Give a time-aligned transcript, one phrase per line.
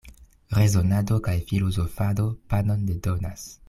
[0.57, 3.51] Rezonado kaj filozofado panon ne donas.